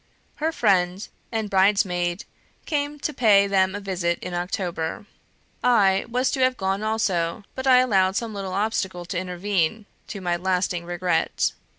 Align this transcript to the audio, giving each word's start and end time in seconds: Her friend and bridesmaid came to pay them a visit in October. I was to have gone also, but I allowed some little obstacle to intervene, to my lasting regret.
Her 0.37 0.51
friend 0.51 1.07
and 1.31 1.47
bridesmaid 1.47 2.25
came 2.65 2.99
to 3.01 3.13
pay 3.13 3.45
them 3.45 3.75
a 3.75 3.79
visit 3.79 4.17
in 4.17 4.33
October. 4.33 5.05
I 5.63 6.07
was 6.09 6.31
to 6.31 6.39
have 6.39 6.57
gone 6.57 6.81
also, 6.81 7.43
but 7.53 7.67
I 7.67 7.81
allowed 7.81 8.15
some 8.15 8.33
little 8.33 8.53
obstacle 8.53 9.05
to 9.05 9.19
intervene, 9.19 9.85
to 10.07 10.19
my 10.19 10.37
lasting 10.37 10.85
regret. 10.85 11.51